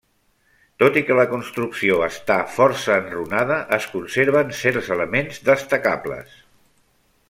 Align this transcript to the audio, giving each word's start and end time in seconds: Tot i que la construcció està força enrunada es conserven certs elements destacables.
Tot 0.83 0.95
i 1.01 1.03
que 1.09 1.17
la 1.19 1.25
construcció 1.33 1.99
està 2.07 2.39
força 2.55 2.97
enrunada 3.03 3.61
es 3.79 3.87
conserven 3.95 4.53
certs 4.65 4.93
elements 4.97 5.47
destacables. 5.53 6.39